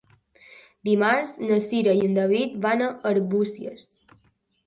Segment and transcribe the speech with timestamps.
[0.87, 3.85] Dimarts na Cira i en David van a Arbúcies.